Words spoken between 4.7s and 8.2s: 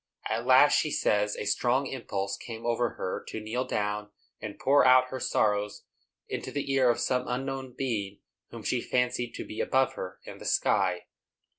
out her sorrows into the ear of some unknown Being